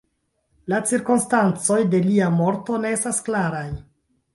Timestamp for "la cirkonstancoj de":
0.73-2.03